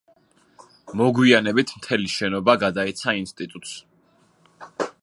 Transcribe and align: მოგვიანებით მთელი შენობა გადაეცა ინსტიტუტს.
მოგვიანებით 1.01 1.75
მთელი 1.81 2.09
შენობა 2.15 2.57
გადაეცა 2.65 3.17
ინსტიტუტს. 3.21 3.77